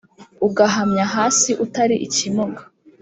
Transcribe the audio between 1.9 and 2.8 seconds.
ikimuga